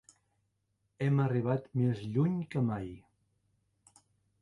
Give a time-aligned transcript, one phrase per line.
[1.09, 2.91] Hem arribat més lluny que mai.